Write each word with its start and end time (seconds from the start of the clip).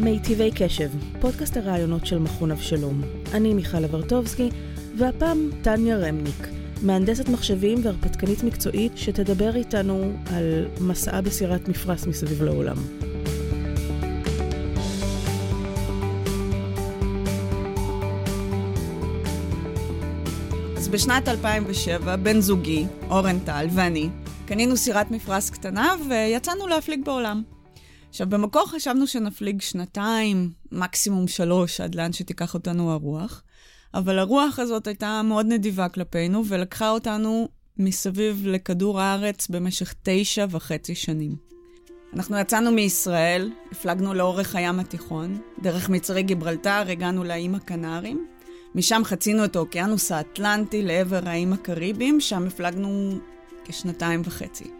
מיטיבי 0.00 0.50
קשב, 0.54 0.90
פודקאסט 1.20 1.56
הרעיונות 1.56 2.06
של 2.06 2.18
מכון 2.18 2.50
אבשלום. 2.50 3.00
אני 3.34 3.54
מיכל 3.54 3.84
אברטובסקי, 3.84 4.48
והפעם 4.98 5.50
טניה 5.62 5.96
רמניק, 5.96 6.48
מהנדסת 6.82 7.28
מחשבים 7.28 7.78
והרפתקנית 7.84 8.42
מקצועית 8.42 8.92
שתדבר 8.96 9.56
איתנו 9.56 10.12
על 10.26 10.66
מסעה 10.80 11.20
בסירת 11.22 11.68
מפרש 11.68 12.06
מסביב 12.06 12.42
לעולם. 12.42 12.76
אז 20.76 20.88
בשנת 20.88 21.28
2007, 21.28 22.16
בן 22.16 22.40
זוגי, 22.40 22.86
אורן 23.10 23.38
טל 23.38 23.66
ואני, 23.70 24.08
קנינו 24.46 24.76
סירת 24.76 25.10
מפרש 25.10 25.50
קטנה 25.50 25.94
ויצאנו 26.08 26.66
להפליג 26.66 27.04
בעולם. 27.04 27.59
עכשיו, 28.10 28.28
במקור 28.28 28.66
חשבנו 28.66 29.06
שנפליג 29.06 29.60
שנתיים, 29.60 30.50
מקסימום 30.72 31.28
שלוש, 31.28 31.80
עד 31.80 31.94
לאן 31.94 32.12
שתיקח 32.12 32.54
אותנו 32.54 32.92
הרוח, 32.92 33.42
אבל 33.94 34.18
הרוח 34.18 34.58
הזאת 34.58 34.86
הייתה 34.86 35.22
מאוד 35.24 35.46
נדיבה 35.46 35.88
כלפינו 35.88 36.42
ולקחה 36.46 36.90
אותנו 36.90 37.48
מסביב 37.78 38.42
לכדור 38.46 39.00
הארץ 39.00 39.48
במשך 39.48 39.94
תשע 40.02 40.46
וחצי 40.50 40.94
שנים. 40.94 41.36
אנחנו 42.14 42.38
יצאנו 42.38 42.72
מישראל, 42.72 43.50
הפלגנו 43.72 44.14
לאורך 44.14 44.54
הים 44.54 44.80
התיכון, 44.80 45.40
דרך 45.62 45.88
מצרי 45.88 46.22
גיברלטר 46.22 46.84
הגענו 46.88 47.24
לאיים 47.24 47.54
הקנרים, 47.54 48.26
משם 48.74 49.02
חצינו 49.04 49.44
את 49.44 49.56
האוקיינוס 49.56 50.12
האטלנטי 50.12 50.82
לעבר 50.82 51.20
האיים 51.28 51.52
הקריביים, 51.52 52.20
שם 52.20 52.46
הפלגנו 52.46 53.18
כשנתיים 53.64 54.22
וחצי. 54.24 54.70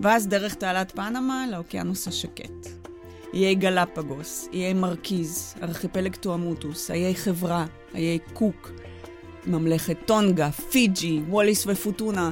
ואז 0.00 0.28
דרך 0.28 0.54
תעלת 0.54 0.92
פנמה 0.92 1.46
לאוקיינוס 1.50 2.08
השקט. 2.08 2.81
איי 3.34 3.54
גלפגוס, 3.54 4.48
איי 4.52 4.74
מרכיז, 4.74 5.54
ארכיפלג 5.62 6.16
טואמוטוס, 6.16 6.90
איי 6.90 7.14
חברה, 7.14 7.66
איי 7.94 8.18
קוק, 8.32 8.70
ממלכת 9.46 9.96
טונגה, 10.06 10.50
פיג'י, 10.50 11.20
ווליס 11.28 11.66
ופוטונה, 11.66 12.30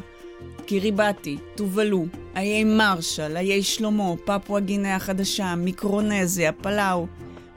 קיריבטי, 0.67 1.39
טובלו, 1.55 2.07
איי 2.37 2.65
מרשל, 2.65 3.37
איי 3.37 3.63
שלמה, 3.63 4.15
פפואה 4.25 4.61
גינאה 4.61 4.97
החדשה, 4.97 5.55
מיקרונזיה, 5.55 6.53
פלאו. 6.53 7.07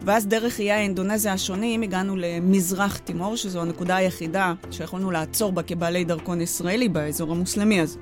ואז 0.02 0.27
דרך 0.27 0.59
איי 0.59 0.71
האינדונזיה 0.71 1.33
השונים 1.33 1.81
הגענו 1.81 2.16
למזרח 2.16 2.97
תימור, 2.97 3.36
שזו 3.36 3.61
הנקודה 3.61 3.95
היחידה 3.95 4.53
שיכולנו 4.71 5.11
לעצור 5.11 5.52
בה 5.52 5.64
כבעלי 5.64 6.03
דרכון 6.03 6.41
ישראלי 6.41 6.89
באזור 6.89 7.31
המוסלמי 7.31 7.81
הזה. 7.81 7.99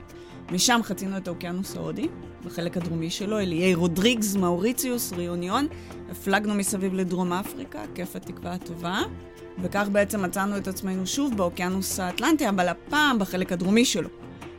משם 0.51 0.79
חצינו 0.83 1.17
את 1.17 1.27
האוקיינוס 1.27 1.75
ההודי, 1.75 2.07
בחלק 2.45 2.77
הדרומי 2.77 3.09
שלו, 3.09 3.39
אל 3.39 3.51
איי 3.51 3.75
רודריגס, 3.75 4.35
מאוריציוס, 4.35 5.13
ריוניון. 5.13 5.67
הפלגנו 6.11 6.53
מסביב 6.53 6.93
לדרום 6.93 7.33
אפריקה, 7.33 7.79
כף 7.95 8.15
התקווה 8.15 8.53
הטובה. 8.53 9.01
וכך 9.61 9.87
בעצם 9.91 10.23
מצאנו 10.23 10.57
את 10.57 10.67
עצמנו 10.67 11.07
שוב 11.07 11.37
באוקיינוס 11.37 11.99
האטלנטי, 11.99 12.49
אבל 12.49 12.67
הפעם 12.67 13.19
בחלק 13.19 13.51
הדרומי 13.51 13.85
שלו. 13.85 14.09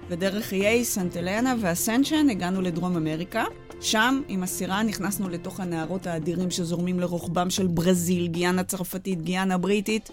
ודרך 0.09 0.53
איי 0.53 0.85
סנט 0.85 1.15
הלנה 1.15 1.55
ואסנשן 1.61 2.31
הגענו 2.31 2.61
לדרום 2.61 2.97
אמריקה. 2.97 3.45
שם, 3.81 4.23
עם 4.29 4.43
הסירה, 4.43 4.83
נכנסנו 4.83 5.29
לתוך 5.29 5.61
הנהרות 5.61 6.07
האדירים 6.07 6.51
שזורמים 6.51 7.01
לרוחבם 7.01 7.51
של 7.51 7.67
ברזיל, 7.67 8.27
גיאנה 8.27 8.65
צרפתית, 8.65 9.23
גיאנה 9.23 9.59
בריטית, 9.59 10.11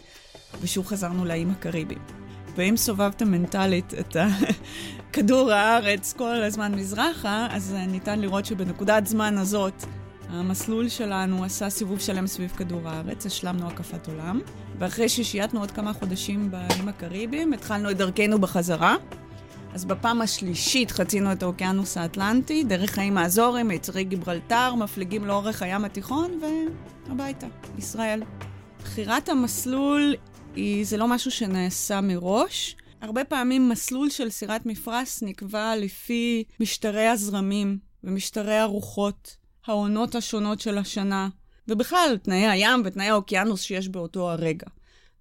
ושוב 0.62 0.86
חזרנו 0.86 1.26
לאיים 1.26 1.50
הקריביים. 1.50 2.00
ואם 2.56 2.78
סובבת 2.78 3.22
מנטלית 3.22 3.94
את 4.00 4.16
כדור 5.14 5.52
הארץ 5.52 6.14
כל 6.14 6.44
הזמן 6.44 6.76
מזרחה, 6.76 7.48
אז 7.52 7.76
ניתן 7.88 8.20
לראות 8.20 8.46
שבנקודת 8.46 9.08
זמן 9.08 9.38
הזאת, 9.38 9.84
המסלול 10.30 10.90
שלנו 10.90 11.44
עשה 11.44 11.70
סיבוב 11.70 12.00
שלם 12.00 12.28
סביב 12.28 12.52
כדור 12.58 12.82
הארץ, 12.86 13.26
השלמנו 13.26 13.68
הקפת 13.68 14.08
עולם, 14.08 14.40
ואחרי 14.80 15.10
ששייתנו 15.10 15.60
עוד 15.60 15.72
כמה 15.72 15.94
חודשים 15.94 16.52
באיים 16.52 16.88
הקריביים, 16.88 17.54
התחלנו 17.54 17.92
את 17.92 17.98
דרכנו 17.98 18.40
בחזרה. 18.40 18.96
אז 19.74 19.86
בפעם 19.86 20.22
השלישית 20.22 20.92
חצינו 20.92 21.32
את 21.32 21.44
האוקיינוס 21.44 21.98
האטלנטי, 21.98 22.64
דרך 22.64 22.98
האיים 22.98 23.18
האזורים, 23.18 23.68
מיצרי 23.68 24.04
גיברלטר, 24.04 24.76
מפליגים 24.76 25.26
לאורך 25.26 25.62
הים 25.62 25.86
התיכון, 25.86 26.40
והביתה, 27.08 27.48
ישראל. 27.78 28.24
בחירת 28.84 29.30
המסלול 29.30 30.16
היא, 30.56 30.86
זה 30.86 30.98
לא 30.98 31.08
משהו 31.08 31.32
שנעשה 31.32 32.02
מראש. 32.02 32.76
הרבה 33.02 33.26
פעמים 33.26 33.70
מסלול 33.70 34.10
של 34.10 34.30
סירת 34.30 34.66
מפרש 34.66 35.22
נקבע 35.22 35.76
לפי 35.76 36.44
משטרי 36.60 37.08
הזרמים 37.08 37.78
ומשטרי 38.04 38.58
הרוחות, 38.58 39.36
העונות 39.68 40.16
השונות 40.16 40.60
של 40.60 40.78
השנה, 40.78 41.30
ובכלל 41.68 42.18
תנאי 42.24 42.48
הים 42.48 42.82
ותנאי 42.86 43.10
האוקיינוס 43.10 43.62
שיש 43.62 43.90
באותו 43.90 44.32
הרגע. 44.32 44.68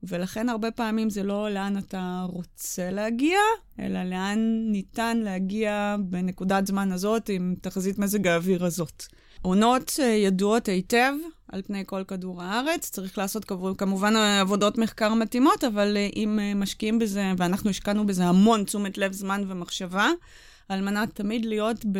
ולכן 0.03 0.49
הרבה 0.49 0.71
פעמים 0.71 1.11
זה 1.11 1.22
לא 1.22 1.50
לאן 1.50 1.78
אתה 1.78 2.27
רוצה 2.28 2.91
להגיע, 2.91 3.38
אלא 3.81 4.05
לאן 4.05 4.38
ניתן 4.71 5.19
להגיע 5.19 5.97
בנקודת 6.00 6.67
זמן 6.67 6.93
הזאת 6.93 7.28
עם 7.28 7.55
תחזית 7.61 7.99
מזג 7.99 8.27
האוויר 8.27 8.65
הזאת. 8.65 9.03
עונות 9.43 9.93
אה, 9.99 10.05
ידועות 10.05 10.69
היטב 10.69 11.12
על 11.53 11.62
פני 11.62 11.82
כל 11.86 12.04
כדור 12.09 12.42
הארץ. 12.42 12.91
צריך 12.91 13.19
לעשות 13.19 13.44
כמובן 13.78 14.16
עבודות 14.16 14.78
מחקר 14.78 15.14
מתאימות, 15.14 15.64
אבל 15.64 15.97
אה, 15.97 16.09
אם 16.16 16.38
אה, 16.38 16.54
משקיעים 16.54 16.98
בזה, 16.98 17.32
ואנחנו 17.36 17.70
השקענו 17.70 18.06
בזה 18.06 18.25
המון 18.25 18.64
תשומת 18.64 18.98
לב, 18.98 19.12
זמן 19.12 19.42
ומחשבה, 19.48 20.10
על 20.69 20.81
מנת 20.81 21.14
תמיד 21.14 21.44
להיות 21.44 21.84
ב, 21.92 21.98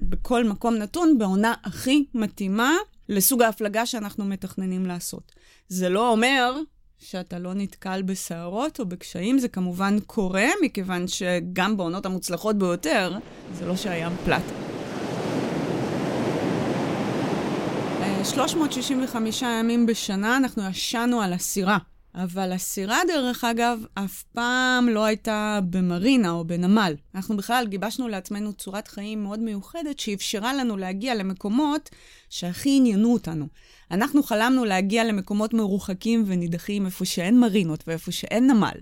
בכל 0.00 0.44
מקום 0.44 0.74
נתון 0.74 1.18
בעונה 1.18 1.54
הכי 1.64 2.04
מתאימה 2.14 2.74
לסוג 3.08 3.42
ההפלגה 3.42 3.86
שאנחנו 3.86 4.24
מתכננים 4.24 4.86
לעשות. 4.86 5.32
זה 5.68 5.88
לא 5.88 6.10
אומר 6.10 6.60
שאתה 6.98 7.38
לא 7.38 7.54
נתקל 7.54 8.02
בסערות 8.02 8.80
או 8.80 8.86
בקשיים, 8.86 9.38
זה 9.38 9.48
כמובן 9.48 10.00
קורה, 10.06 10.46
מכיוון 10.64 11.08
שגם 11.08 11.76
בעונות 11.76 12.06
המוצלחות 12.06 12.58
ביותר, 12.58 13.18
זה 13.54 13.66
לא 13.66 13.76
שהים 13.76 14.12
פלט. 14.24 14.65
365 18.26 19.42
ימים 19.42 19.86
בשנה 19.86 20.36
אנחנו 20.36 20.62
ישנו 20.70 21.20
על 21.20 21.32
הסירה. 21.32 21.78
אבל 22.14 22.52
הסירה, 22.52 22.98
דרך 23.08 23.44
אגב, 23.44 23.78
אף 23.94 24.22
פעם 24.22 24.88
לא 24.88 25.04
הייתה 25.04 25.60
במרינה 25.70 26.30
או 26.30 26.44
בנמל. 26.44 26.94
אנחנו 27.16 27.36
בכלל 27.36 27.66
גיבשנו 27.68 28.08
לעצמנו 28.08 28.52
צורת 28.52 28.88
חיים 28.88 29.24
מאוד 29.24 29.40
מיוחדת 29.40 29.98
שאפשרה 29.98 30.54
לנו 30.54 30.76
להגיע 30.76 31.14
למקומות 31.14 31.90
שהכי 32.30 32.76
עניינו 32.76 33.12
אותנו. 33.12 33.46
אנחנו 33.90 34.22
חלמנו 34.22 34.64
להגיע 34.64 35.04
למקומות 35.04 35.54
מרוחקים 35.54 36.24
ונידחים, 36.26 36.86
איפה 36.86 37.04
שאין 37.04 37.40
מרינות 37.40 37.84
ואיפה 37.86 38.12
שאין 38.12 38.50
נמל. 38.50 38.74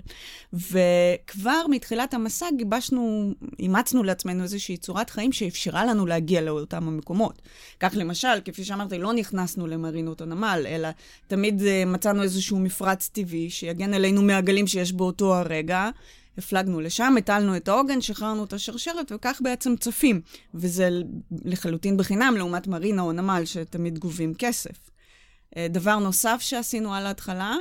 וכבר 0.52 1.66
מתחילת 1.70 2.14
המסע 2.14 2.46
גיבשנו, 2.56 3.32
אימצנו 3.58 4.02
לעצמנו 4.02 4.42
איזושהי 4.42 4.76
צורת 4.76 5.10
חיים 5.10 5.32
שאפשרה 5.32 5.84
לנו 5.84 6.06
להגיע 6.06 6.40
לאותם 6.40 6.88
המקומות. 6.88 7.42
כך 7.80 7.92
למשל, 7.96 8.40
כפי 8.44 8.64
שאמרתי, 8.64 8.98
לא 8.98 9.12
נכנסנו 9.12 9.66
למרינות 9.66 10.20
או 10.20 10.26
נמל, 10.26 10.66
אלא 10.68 10.88
תמיד 11.26 11.60
uh, 11.60 11.88
מצאנו 11.88 12.22
איזשהו 12.22 12.58
מפרץ 12.58 13.08
טבעי 13.12 13.50
שיגן 13.50 13.94
עלינו 13.94 14.22
מהגלים 14.22 14.66
שיש 14.66 14.92
באותו 14.92 15.34
הרגע. 15.34 15.90
הפלגנו 16.38 16.80
לשם, 16.80 17.14
הטלנו 17.18 17.56
את 17.56 17.68
העוגן, 17.68 18.00
שחררנו 18.00 18.44
את 18.44 18.52
השרשרת, 18.52 19.12
וכך 19.14 19.40
בעצם 19.44 19.76
צפים. 19.76 20.20
וזה 20.54 20.88
לחלוטין 21.44 21.96
בחינם, 21.96 22.34
לעומת 22.36 22.66
מרינה 22.66 23.02
או 23.02 23.12
נמל, 23.12 23.42
שתמיד 23.44 23.98
גובים 23.98 24.34
כסף. 24.38 24.90
אה, 25.56 25.66
דבר 25.70 25.98
נוסף 25.98 26.36
שעשינו 26.40 26.94
על 26.94 27.06
ההתחלה, 27.06 27.56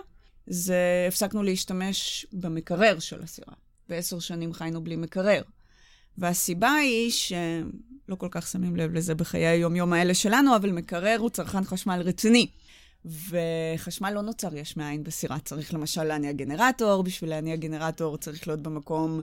זה 0.48 1.06
הפסקנו 1.08 1.44
להשתמש 1.44 2.26
במקרר 2.34 3.00
של 3.00 3.22
הסירה. 3.24 3.54
ועשר 3.90 4.20
שנים 4.20 4.54
חיינו 4.54 4.84
בלי 4.84 4.96
מקרר. 4.96 5.42
והסיבה 6.18 6.72
היא 6.72 7.12
שלא 7.12 8.16
כל 8.18 8.28
כך 8.32 8.48
שמים 8.48 8.76
לב 8.76 8.94
לזה 8.94 9.16
בחיי 9.16 9.46
היום-יום 9.46 9.94
האלה 9.94 10.14
שלנו, 10.14 10.56
אבל 10.56 10.72
מקרר 10.72 11.18
הוא 11.20 11.30
צרכן 11.30 11.64
חשמל 11.64 12.02
רציני. 12.06 12.48
וחשמל 13.06 14.10
לא 14.10 14.22
נוצר 14.22 14.56
יש 14.56 14.78
מאין 14.78 15.04
בסירה. 15.04 15.40
צריך 15.40 15.74
למשל 15.74 16.04
להניע 16.04 16.32
גנרטור, 16.32 17.04
בשביל 17.04 17.30
להניע 17.30 17.56
גנרטור 17.56 18.18
צריך 18.18 18.48
להיות 18.48 18.62
במקום, 18.62 19.22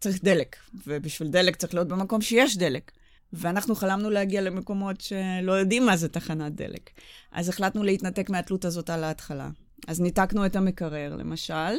צריך 0.00 0.24
דלק. 0.24 0.56
ובשביל 0.86 1.28
דלק 1.28 1.56
צריך 1.56 1.74
להיות 1.74 1.88
במקום 1.88 2.20
שיש 2.20 2.56
דלק. 2.56 2.90
ואנחנו 3.32 3.74
חלמנו 3.74 4.10
להגיע 4.10 4.40
למקומות 4.40 5.00
שלא 5.00 5.52
יודעים 5.52 5.86
מה 5.86 5.96
זה 5.96 6.08
תחנת 6.08 6.54
דלק. 6.54 6.90
אז 7.32 7.48
החלטנו 7.48 7.82
להתנתק 7.82 8.30
מהתלות 8.30 8.64
הזאת 8.64 8.90
על 8.90 9.04
ההתחלה. 9.04 9.48
אז 9.86 10.00
ניתקנו 10.00 10.46
את 10.46 10.56
המקרר, 10.56 11.16
למשל. 11.16 11.74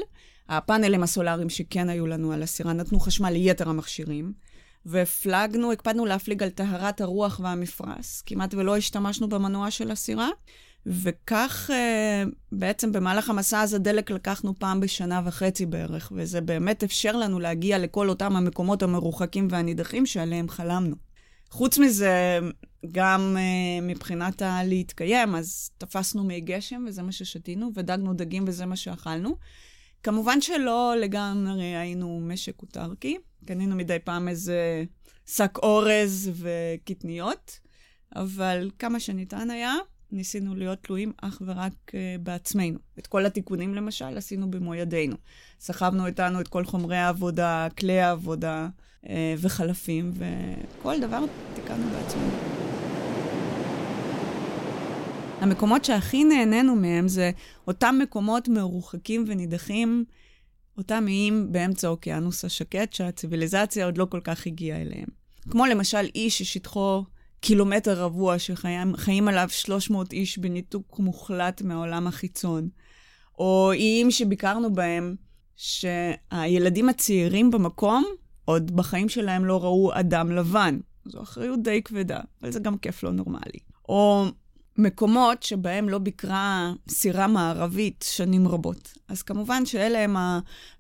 הפאנלים 0.50 1.04
הסולאריים 1.04 1.50
שכן 1.50 1.90
היו 1.90 2.08
לנו 2.08 2.32
על 2.32 2.44
הסירה 2.44 2.74
נתנו 2.74 3.00
חשמל 3.00 3.30
ליתר 3.30 3.70
המכשירים. 3.70 4.34
והפלגנו, 4.86 5.72
הקפדנו 5.72 6.06
להפליג 6.06 6.44
על 6.44 6.50
טהרת 6.50 7.02
הרוח 7.02 7.40
והמפרש. 7.44 8.22
כמעט 8.26 8.54
ולא 8.54 8.78
השתמשנו 8.78 9.30
במנוע 9.30 9.72
של 9.72 9.92
הסירה. 9.92 10.30
וכך 10.90 11.70
uh, 11.70 12.30
בעצם 12.52 12.92
במהלך 12.92 13.30
המסע 13.30 13.62
הזה 13.62 13.80
דלק 13.80 14.12
לקחנו 14.12 14.54
פעם 14.60 14.80
בשנה 14.80 15.22
וחצי 15.26 15.66
בערך, 15.66 16.12
וזה 16.16 16.42
באמת 16.42 16.84
אפשר 16.84 17.16
לנו 17.18 17.40
להגיע 17.40 17.78
לכל 17.78 18.10
אותם 18.10 18.36
המקומות 18.36 18.84
המרוחקים 18.84 19.48
והנידחים 19.52 20.06
שעליהם 20.06 20.50
חלמנו. 20.50 20.96
חוץ 21.50 21.78
מזה, 21.78 22.40
גם 22.92 23.38
uh, 23.38 23.84
מבחינת 23.84 24.42
הלהתקיים, 24.42 25.36
אז 25.36 25.70
תפסנו 25.78 26.24
מי 26.24 26.42
גשם 26.42 26.86
וזה 26.88 27.02
מה 27.02 27.12
ששתינו, 27.12 27.72
ודגנו 27.76 28.14
דגים 28.14 28.44
וזה 28.48 28.66
מה 28.66 28.76
שאכלנו. 28.76 29.36
כמובן 30.04 30.42
שלא 30.42 30.94
לגמרי 30.98 31.76
היינו 31.76 32.20
משק 32.24 32.62
אוטרקי, 32.62 33.18
קנינו 33.46 33.76
מדי 33.76 33.98
פעם 34.04 34.28
איזה 34.28 34.84
שק 35.26 35.58
אורז 35.58 36.32
וקטניות, 36.36 37.60
אבל 38.16 38.72
כמה 38.80 39.00
שניתן 39.00 39.50
היה, 39.50 39.74
ניסינו 40.12 40.56
להיות 40.56 40.80
תלויים 40.82 41.12
אך 41.22 41.42
ורק 41.46 41.74
uh, 41.88 41.94
בעצמנו. 42.24 42.80
את 43.00 43.08
כל 43.08 43.26
התיקונים, 43.26 43.76
למשל, 43.76 44.18
עשינו 44.18 44.52
במו 44.52 44.76
ידינו. 44.76 45.16
סחבנו 45.60 46.06
איתנו 46.06 46.42
את 46.42 46.48
כל 46.48 46.66
חומרי 46.66 46.98
העבודה, 46.98 47.68
כלי 47.78 48.00
העבודה 48.00 48.68
uh, 49.04 49.08
וחלפים, 49.38 50.12
וכל 50.14 51.00
דבר 51.02 51.26
תיקנו 51.54 51.90
בעצמנו. 51.90 52.32
המקומות 55.42 55.86
שהכי 55.86 56.24
נהנינו 56.24 56.76
מהם 56.76 57.08
זה 57.08 57.32
אותם 57.68 57.96
מקומות 58.02 58.48
מרוחקים 58.48 59.26
ונידחים, 59.28 60.06
אותם 60.78 61.04
איים 61.08 61.52
באמצע 61.52 61.88
האוקיינוס 61.88 62.46
השקט, 62.46 62.94
שהציוויליזציה 62.94 63.86
עוד 63.86 63.98
לא 63.98 64.06
כל 64.06 64.20
כך 64.24 64.48
הגיעה 64.48 64.82
אליהם. 64.82 65.08
כמו 65.50 65.66
למשל 65.66 66.08
אי 66.16 66.30
ששטחו 66.30 67.04
קילומטר 67.42 68.04
רבוע, 68.04 68.40
שחיים 68.40 69.28
עליו 69.28 69.48
300 69.50 70.14
איש 70.14 70.38
בניתוק 70.38 71.00
מוחלט 71.00 71.62
מהעולם 71.62 72.08
החיצון. 72.08 72.70
או 73.40 73.72
איים 73.72 74.12
שביקרנו 74.12 74.74
בהם, 74.74 75.16
שהילדים 75.56 76.90
הצעירים 76.90 77.52
במקום 77.52 78.06
עוד 78.46 78.76
בחיים 78.76 79.10
שלהם 79.10 79.46
לא 79.46 79.64
ראו 79.64 79.92
אדם 79.94 80.32
לבן. 80.32 80.80
זו 81.06 81.22
אחריות 81.22 81.64
די 81.64 81.82
כבדה, 81.84 82.20
אבל 82.42 82.52
זה 82.52 82.60
גם 82.60 82.78
כיף 82.78 83.04
לא 83.04 83.12
נורמלי. 83.12 83.60
או 83.90 84.26
מקומות 84.78 85.44
שבהם 85.44 85.90
לא 85.90 85.98
ביקרה 85.98 86.74
סירה 86.90 87.28
מערבית 87.28 88.06
שנים 88.08 88.48
רבות. 88.48 88.94
אז 89.08 89.22
כמובן 89.22 89.66
שאלה 89.66 90.00
הם 90.00 90.16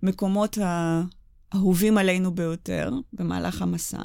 המקומות 0.03 0.57
האהובים 1.51 1.97
עלינו 1.97 2.35
ביותר 2.35 2.91
במהלך 3.13 3.61
המסע. 3.61 4.01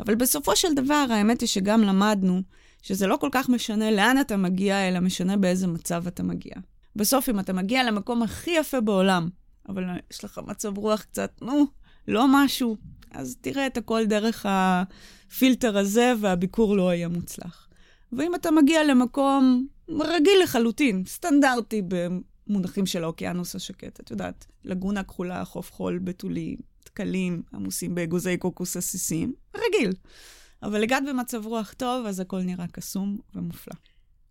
אבל 0.00 0.14
בסופו 0.14 0.56
של 0.56 0.74
דבר, 0.74 1.06
האמת 1.10 1.40
היא 1.40 1.48
שגם 1.48 1.82
למדנו 1.82 2.42
שזה 2.82 3.06
לא 3.06 3.16
כל 3.16 3.28
כך 3.32 3.48
משנה 3.48 3.90
לאן 3.90 4.20
אתה 4.20 4.36
מגיע, 4.36 4.88
אלא 4.88 5.00
משנה 5.00 5.36
באיזה 5.36 5.66
מצב 5.66 6.06
אתה 6.06 6.22
מגיע. 6.22 6.54
בסוף, 6.96 7.28
אם 7.28 7.40
אתה 7.40 7.52
מגיע 7.52 7.84
למקום 7.84 8.22
הכי 8.22 8.50
יפה 8.50 8.80
בעולם, 8.80 9.28
אבל 9.68 9.84
יש 10.10 10.24
לך 10.24 10.40
מצב 10.46 10.78
רוח 10.78 11.02
קצת, 11.02 11.42
נו, 11.42 11.66
לא 12.08 12.26
משהו, 12.28 12.76
אז 13.10 13.36
תראה 13.40 13.66
את 13.66 13.76
הכל 13.76 14.04
דרך 14.04 14.46
הפילטר 14.48 15.78
הזה, 15.78 16.12
והביקור 16.20 16.76
לא 16.76 16.94
יהיה 16.94 17.08
מוצלח. 17.08 17.68
ואם 18.12 18.34
אתה 18.34 18.50
מגיע 18.50 18.84
למקום 18.84 19.66
רגיל 19.88 20.40
לחלוטין, 20.42 21.04
סטנדרטי 21.06 21.82
במונחים 21.88 22.86
של 22.86 23.04
האוקיינוס 23.04 23.56
השקט, 23.56 24.00
את 24.00 24.10
יודעת, 24.10 24.46
לגונה 24.64 25.02
כחולה, 25.02 25.44
חוף 25.44 25.72
חול 25.72 25.98
בתולי, 25.98 26.56
דקלים 26.92 27.42
עמוסים 27.54 27.94
באגוזי 27.94 28.36
קוקוס 28.36 28.76
עסיסים, 28.76 29.32
רגיל. 29.56 29.92
אבל 30.62 30.82
הגעת 30.82 31.02
במצב 31.08 31.46
רוח 31.46 31.72
טוב, 31.72 32.06
אז 32.06 32.20
הכל 32.20 32.40
נראה 32.42 32.66
קסום 32.72 33.18
ומופלא. 33.34 33.74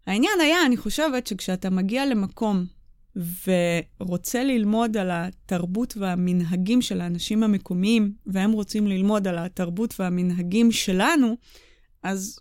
העניין 0.08 0.40
היה, 0.42 0.66
אני 0.66 0.78
חושבת, 0.78 1.28
שכשאתה 1.28 1.70
מגיע 1.70 2.06
למקום 2.06 2.66
ורוצה 4.00 4.44
ללמוד 4.44 4.98
על 4.98 5.10
התרבות 5.12 5.98
והמנהגים 5.98 6.82
של 6.82 7.02
האנשים 7.02 7.44
המקומיים, 7.44 8.14
והם 8.26 8.52
רוצים 8.52 8.88
ללמוד 8.88 9.28
על 9.28 9.38
התרבות 9.38 10.00
והמנהגים 10.00 10.72
שלנו, 10.72 11.38
אז 12.04 12.40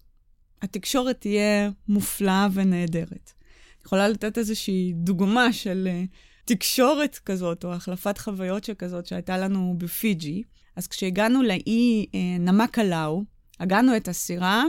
התקשורת 0.63 1.21
תהיה 1.21 1.71
מופלאה 1.89 2.49
ונהדרת. 2.53 3.33
אני 3.41 3.85
יכולה 3.85 4.09
לתת 4.09 4.39
איזושהי 4.39 4.93
דוגמה 4.95 5.53
של 5.53 5.89
uh, 5.89 6.30
תקשורת 6.45 7.19
כזאת, 7.25 7.65
או 7.65 7.73
החלפת 7.73 8.19
חוויות 8.19 8.65
שכזאת 8.65 9.07
שהייתה 9.07 9.39
לנו 9.39 9.75
בפיג'י. 9.79 10.43
אז 10.77 10.87
כשהגענו 10.87 11.43
לאי 11.43 12.07
uh, 12.11 12.17
נמקלאו, 12.41 13.23
הגענו 13.61 13.97
את 13.97 14.09
הסירה, 14.09 14.65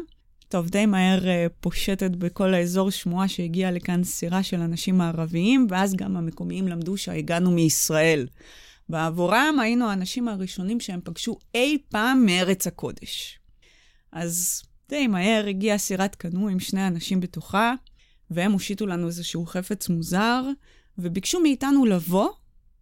טוב, 0.48 0.70
די 0.70 0.86
מהר 0.86 1.20
uh, 1.20 1.50
פושטת 1.60 2.12
בכל 2.12 2.54
האזור 2.54 2.92
שמועה 2.92 3.28
שהגיעה 3.28 3.72
לכאן 3.72 4.04
סירה 4.04 4.44
של 4.44 4.62
אנשים 4.62 4.98
מערביים, 4.98 5.68
ואז 5.70 5.96
גם 5.96 6.18
המקומיים 6.18 6.68
למדו 6.68 6.98
שהגענו 6.98 7.52
מישראל. 7.52 8.28
בעבורם 8.90 9.58
היינו 9.62 9.90
האנשים 9.90 10.28
הראשונים 10.28 10.80
שהם 10.80 11.00
פגשו 11.04 11.38
אי 11.56 11.78
פעם 11.90 12.26
מארץ 12.26 12.68
הקודש. 12.68 13.40
אז 14.12 14.64
די 14.90 15.08
מהר 15.08 15.46
הגיעה 15.48 15.78
סירת 15.78 16.16
קנו 16.16 16.48
עם 16.48 16.60
שני 16.60 16.88
אנשים 16.88 17.20
בתוכה, 17.20 17.74
והם 18.32 18.52
הושיטו 18.52 18.88
לנו 18.88 19.08
איזשהו 19.08 19.46
חפץ 19.46 19.90
מוזר, 19.90 20.44
וביקשו 20.98 21.40
מאיתנו 21.40 21.86
לבוא, 21.86 22.30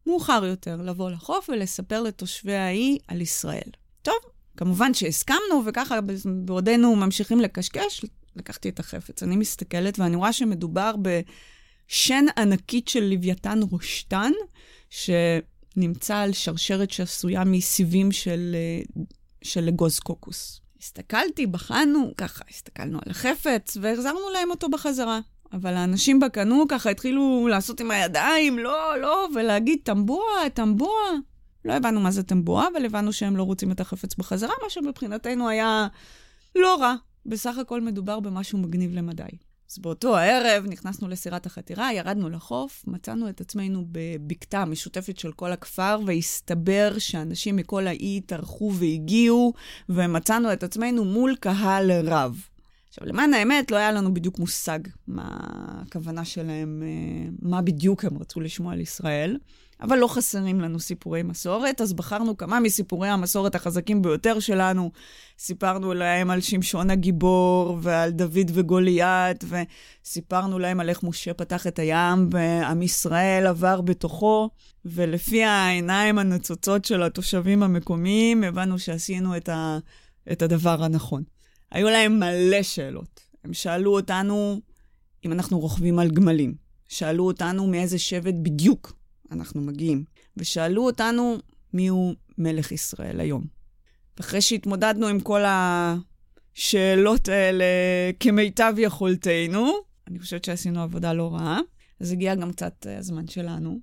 מאוחר 0.08 0.46
יותר, 0.46 0.76
לבוא 0.82 1.12
לחוף 1.12 1.50
ולספר 1.50 2.02
לתושבי 2.02 2.56
האי 2.56 2.98
על 3.08 3.22
ישראל. 3.22 3.70
טוב, 4.02 4.16
כמובן 4.58 4.94
שהסכמנו, 4.94 5.66
וככה 5.66 6.00
בעודנו 6.46 6.96
ממשיכים 6.96 7.40
לקשקש, 7.40 8.06
לקחתי 8.36 8.70
את 8.70 8.80
החפץ. 8.80 9.24
אני 9.24 9.36
מסתכלת 9.36 10.00
ואני 10.00 10.16
רואה 10.16 10.34
שמדובר 10.34 10.92
בשן 11.02 12.26
ענקית 12.38 12.88
של 12.88 13.04
לוויתן 13.04 13.60
רושטן, 13.72 14.32
שנמצא 14.90 16.18
על 16.18 16.34
שרשרת 16.34 16.92
שעשויה 16.92 17.44
מסיבים 17.44 18.12
של, 18.12 18.56
של 19.42 19.68
אגוז 19.68 20.00
קוקוס. 20.00 20.62
הסתכלתי, 20.82 21.48
בחנו, 21.48 22.12
ככה, 22.18 22.44
הסתכלנו 22.50 23.00
על 23.06 23.12
החפץ, 23.12 23.78
והחזרנו 23.82 24.30
להם 24.34 24.50
אותו 24.50 24.70
בחזרה. 24.70 25.20
אבל 25.54 25.74
האנשים 25.74 26.20
בקנו 26.20 26.66
ככה 26.70 26.90
התחילו 26.90 27.48
לעשות 27.50 27.80
עם 27.80 27.92
הידיים, 27.92 28.60
לא, 28.60 29.02
לא, 29.02 29.28
ולהגיד, 29.36 29.80
טמבוע, 29.84 30.50
טמבוע. 30.54 30.98
לא 31.66 31.74
הבנו 31.74 32.00
מה 32.00 32.12
זה 32.12 32.24
טמבוע, 32.24 32.66
אבל 32.74 32.86
הבנו 32.86 33.14
שהם 33.14 33.38
לא 33.38 33.44
רוצים 33.44 33.72
את 33.72 33.80
החפץ 33.80 34.16
בחזרה, 34.16 34.54
מה 34.64 34.70
שמבחינתנו 34.70 35.50
היה 35.50 35.88
לא 36.56 36.78
רע. 36.82 36.96
בסך 37.26 37.58
הכל 37.58 37.82
מדובר 37.82 38.20
במשהו 38.20 38.58
מגניב 38.58 38.94
למדי. 38.94 39.24
אז 39.72 39.78
באותו 39.78 40.18
הערב 40.18 40.66
נכנסנו 40.68 41.08
לסירת 41.08 41.46
החתירה, 41.46 41.94
ירדנו 41.94 42.30
לחוף, 42.30 42.84
מצאנו 42.88 43.30
את 43.30 43.42
עצמנו 43.42 43.86
בבקתה 43.92 44.66
משותפת 44.66 45.20
של 45.20 45.32
כל 45.32 45.52
הכפר, 45.52 46.00
והסתבר 46.06 47.00
שאנשים 47.00 47.56
מכל 47.56 47.88
האי 47.88 48.22
טרחו 48.26 48.72
והגיעו, 48.74 49.54
ומצאנו 49.90 50.54
את 50.54 50.64
עצמנו 50.64 51.06
מול 51.06 51.36
קהל 51.40 51.92
רב. 51.92 52.42
עכשיו, 52.90 53.08
למען 53.08 53.34
האמת, 53.34 53.72
לא 53.72 53.78
היה 53.78 53.92
לנו 53.92 54.14
בדיוק 54.14 54.40
מושג 54.40 54.80
מה 55.08 55.28
הכוונה 55.82 56.26
שלהם, 56.26 56.84
אה, 56.86 57.30
מה 57.42 57.62
בדיוק 57.62 58.06
הם 58.06 58.18
רצו 58.18 58.40
לשמוע 58.40 58.74
על 58.74 58.80
ישראל. 58.80 59.38
אבל 59.82 59.98
לא 59.98 60.08
חסרים 60.08 60.62
לנו 60.62 60.80
סיפורי 60.80 61.24
מסורת, 61.24 61.82
אז 61.82 61.94
בחרנו 61.94 62.38
כמה 62.38 62.60
מסיפורי 62.60 63.10
המסורת 63.10 63.56
החזקים 63.56 64.02
ביותר 64.02 64.40
שלנו. 64.40 64.92
סיפרנו 65.40 65.94
להם 65.94 66.30
על 66.30 66.42
שמשון 66.42 66.90
הגיבור 66.90 67.78
ועל 67.82 68.12
דוד 68.12 68.52
וגוליית, 68.54 69.44
וסיפרנו 69.44 70.60
להם 70.60 70.80
על 70.80 70.90
איך 70.90 71.04
משה 71.04 71.34
פתח 71.34 71.68
את 71.68 71.80
הים 71.80 72.30
ועם 72.32 72.82
ישראל 72.82 73.48
עבר 73.48 73.82
בתוכו, 73.82 74.50
ולפי 74.86 75.44
העיניים 75.44 76.20
הנצוצות 76.20 76.86
של 76.86 77.04
התושבים 77.04 77.64
המקומיים, 77.64 78.44
הבנו 78.44 78.80
שעשינו 78.80 79.38
את, 79.38 79.50
ה... 79.50 79.78
את 80.32 80.42
הדבר 80.42 80.84
הנכון. 80.84 81.24
היו 81.72 81.90
להם 81.90 82.20
מלא 82.20 82.64
שאלות. 82.64 83.20
הם 83.44 83.54
שאלו 83.54 83.96
אותנו 83.96 84.62
אם 85.26 85.32
אנחנו 85.32 85.60
רוכבים 85.60 86.00
על 86.00 86.12
גמלים. 86.12 86.70
שאלו 86.88 87.28
אותנו 87.28 87.68
מאיזה 87.68 88.00
שבט 88.00 88.34
בדיוק 88.42 88.94
אנחנו 89.32 89.62
מגיעים, 89.62 90.04
ושאלו 90.38 90.86
אותנו 90.86 91.38
מיהו 91.74 92.14
מלך 92.38 92.72
ישראל 92.72 93.20
היום. 93.20 93.44
אחרי 94.20 94.42
שהתמודדנו 94.42 95.08
עם 95.08 95.20
כל 95.20 95.42
השאלות 95.46 97.30
האלה 97.30 97.66
כמיטב 98.20 98.74
יכולתנו, 98.78 99.72
אני 100.08 100.20
חושבת 100.20 100.46
שעשינו 100.46 100.82
עבודה 100.82 101.14
לא 101.14 101.34
רעה, 101.34 101.60
אז 102.00 102.12
הגיע 102.12 102.36
גם 102.36 102.52
קצת 102.52 102.86
הזמן 103.00 103.28
שלנו, 103.28 103.80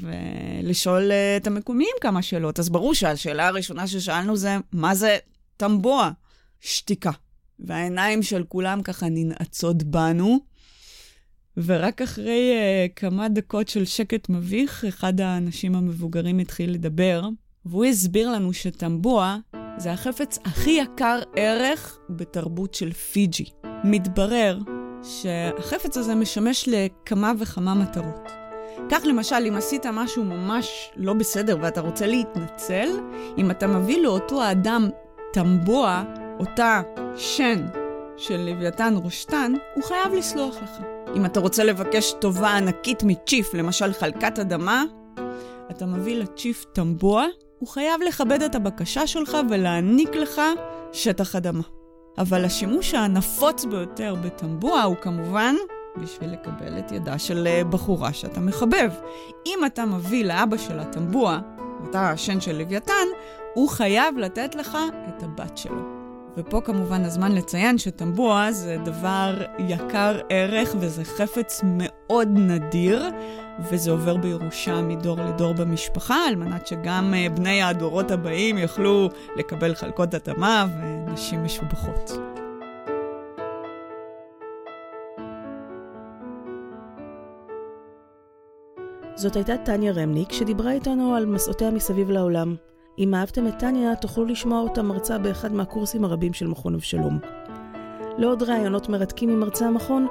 ולשאול 0.00 1.12
את 1.36 1.46
המקומיים 1.46 1.94
כמה 2.00 2.22
שאלות. 2.22 2.58
אז 2.58 2.68
ברור 2.70 2.94
שהשאלה 2.94 3.46
הראשונה 3.46 3.86
ששאלנו 3.86 4.36
זה, 4.36 4.56
מה 4.72 4.94
זה 4.94 5.18
טמבוע? 5.56 6.10
שתיקה. 6.62 7.10
והעיניים 7.58 8.22
של 8.22 8.44
כולם 8.48 8.82
ככה 8.82 9.06
ננעצות 9.08 9.82
בנו, 9.82 10.38
ורק 11.56 12.02
אחרי 12.02 12.52
uh, 12.52 12.92
כמה 12.96 13.28
דקות 13.28 13.68
של 13.68 13.84
שקט 13.84 14.28
מביך, 14.28 14.84
אחד 14.84 15.20
האנשים 15.20 15.74
המבוגרים 15.74 16.38
התחיל 16.38 16.70
לדבר, 16.70 17.28
והוא 17.64 17.84
הסביר 17.84 18.30
לנו 18.30 18.52
שטמבוע 18.52 19.36
זה 19.76 19.92
החפץ 19.92 20.38
הכי 20.44 20.70
יקר 20.70 21.20
ערך 21.36 21.98
בתרבות 22.10 22.74
של 22.74 22.92
פיג'י. 22.92 23.44
מתברר 23.84 24.58
שהחפץ 25.02 25.96
הזה 25.96 26.14
משמש 26.14 26.68
לכמה 26.68 27.32
וכמה 27.38 27.74
מטרות. 27.74 28.32
כך 28.90 29.02
למשל, 29.04 29.36
אם 29.48 29.56
עשית 29.56 29.86
משהו 29.86 30.24
ממש 30.24 30.90
לא 30.96 31.12
בסדר 31.12 31.56
ואתה 31.62 31.80
רוצה 31.80 32.06
להתנצל, 32.06 32.88
אם 33.38 33.50
אתה 33.50 33.66
מביא 33.66 34.02
לאותו 34.02 34.42
האדם 34.42 34.88
טמבוע, 35.32 36.04
אותה 36.40 36.82
שן 37.16 37.66
של 38.16 38.36
לוויתן 38.36 38.94
רושתן, 38.96 39.52
הוא 39.74 39.84
חייב 39.84 40.14
לסלוח 40.14 40.56
לך. 40.62 40.78
אם 41.16 41.24
אתה 41.24 41.40
רוצה 41.40 41.64
לבקש 41.64 42.12
טובה 42.20 42.56
ענקית 42.56 43.02
מצ'יף, 43.02 43.54
למשל 43.54 43.92
חלקת 43.92 44.38
אדמה, 44.38 44.84
אתה 45.70 45.86
מביא 45.86 46.16
לצ'יף 46.16 46.64
טמבוע, 46.72 47.26
הוא 47.58 47.68
חייב 47.68 48.00
לכבד 48.08 48.42
את 48.42 48.54
הבקשה 48.54 49.06
שלך 49.06 49.36
ולהעניק 49.50 50.16
לך 50.16 50.40
שטח 50.92 51.36
אדמה. 51.36 51.62
אבל 52.18 52.44
השימוש 52.44 52.94
הנפוץ 52.94 53.64
ביותר 53.64 54.14
בטמבוע 54.24 54.82
הוא 54.82 54.96
כמובן 54.96 55.54
בשביל 55.96 56.32
לקבל 56.32 56.78
את 56.78 56.92
ידה 56.92 57.18
של 57.18 57.46
אה, 57.46 57.64
בחורה 57.64 58.12
שאתה 58.12 58.40
מחבב. 58.40 58.90
אם 59.46 59.58
אתה 59.66 59.86
מביא 59.86 60.24
לאבא 60.24 60.56
של 60.56 60.78
הטמבוע, 60.78 61.38
אתה 61.90 62.10
השן 62.10 62.40
של 62.40 62.58
לוויתן, 62.58 63.06
הוא 63.54 63.68
חייב 63.68 64.18
לתת 64.18 64.54
לך 64.54 64.78
את 65.08 65.22
הבת 65.22 65.58
שלו. 65.58 65.91
ופה 66.36 66.60
כמובן 66.60 67.04
הזמן 67.04 67.32
לציין 67.32 67.78
שטמבוע 67.78 68.52
זה 68.52 68.76
דבר 68.84 69.34
יקר 69.58 70.20
ערך 70.28 70.74
וזה 70.80 71.04
חפץ 71.04 71.60
מאוד 71.64 72.28
נדיר, 72.32 73.08
וזה 73.70 73.90
עובר 73.90 74.16
בירושה 74.16 74.82
מדור 74.82 75.18
לדור 75.20 75.54
במשפחה, 75.54 76.16
על 76.28 76.36
מנת 76.36 76.66
שגם 76.66 77.14
אה, 77.14 77.26
בני 77.28 77.62
הדורות 77.62 78.10
הבאים 78.10 78.58
יוכלו 78.58 79.08
לקבל 79.36 79.74
חלקות 79.74 80.14
אדמה 80.14 80.66
ונשים 80.80 81.44
משובחות. 81.44 82.12
זאת 89.14 89.36
הייתה 89.36 89.56
טניה 89.56 89.92
רמניק, 89.92 90.32
שדיברה 90.32 90.72
איתנו 90.72 91.14
על 91.14 91.26
מסעותיה 91.26 91.70
מסביב 91.70 92.10
לעולם. 92.10 92.54
אם 92.98 93.14
אהבתם 93.14 93.46
את 93.46 93.58
טניה, 93.58 93.96
תוכלו 93.96 94.24
לשמוע 94.24 94.60
אותה 94.60 94.82
מרצה 94.82 95.18
באחד 95.18 95.52
מהקורסים 95.52 96.04
הרבים 96.04 96.32
של 96.32 96.46
מכון 96.46 96.74
אבשלום. 96.74 97.18
לעוד 98.18 98.42
ראיונות 98.42 98.88
מרתקים 98.88 99.30
עם 99.30 99.40
מרצה 99.40 99.66
המכון, 99.66 100.06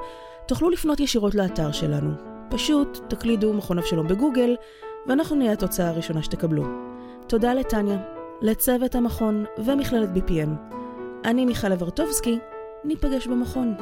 תוכלו 0.46 0.70
לפנות 0.70 1.00
ישירות 1.00 1.34
לאתר 1.34 1.72
שלנו. 1.72 2.10
פשוט 2.50 2.98
תקלידו 3.08 3.52
מכון 3.52 3.78
אבשלום 3.78 4.08
בגוגל, 4.08 4.56
ואנחנו 5.06 5.36
נהיה 5.36 5.52
התוצאה 5.52 5.88
הראשונה 5.88 6.22
שתקבלו. 6.22 6.64
תודה 7.26 7.54
לטניה, 7.54 7.98
לצוות 8.42 8.94
המכון 8.94 9.44
ומכללת 9.58 10.08
BPM. 10.16 10.76
אני 11.24 11.44
מיכל 11.44 11.72
אברטובסקי, 11.72 12.38
ניפגש 12.84 13.26
במכון. 13.26 13.74